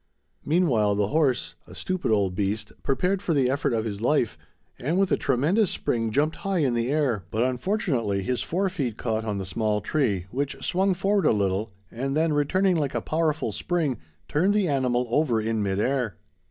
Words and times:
Meanwhile 0.43 0.95
the 0.95 1.09
horse, 1.09 1.53
a 1.67 1.75
stupid 1.75 2.09
old 2.11 2.33
beast, 2.33 2.71
prepared 2.81 3.21
for 3.21 3.35
the 3.35 3.51
effort 3.51 3.71
of 3.71 3.85
his 3.85 4.01
life, 4.01 4.35
and 4.79 4.97
with 4.97 5.11
a 5.11 5.15
tremendous 5.15 5.69
spring 5.69 6.09
jumped 6.09 6.37
high 6.37 6.57
in 6.57 6.75
air, 6.75 7.25
but 7.29 7.43
unfortunately 7.45 8.23
his 8.23 8.41
fore 8.41 8.67
feet 8.67 8.97
caught 8.97 9.25
on 9.25 9.37
the 9.37 9.45
small 9.45 9.79
tree, 9.79 10.25
which 10.31 10.59
swung 10.65 10.95
forward 10.95 11.27
a 11.27 11.31
little 11.31 11.71
and 11.91 12.17
then 12.17 12.33
returning 12.33 12.77
like 12.77 12.95
a 12.95 12.99
powerful 13.01 13.51
spring, 13.51 13.99
turned 14.27 14.55
the 14.55 14.67
animal 14.67 15.05
over 15.11 15.39
in 15.39 15.61
mid 15.61 15.79
air. 15.79 16.17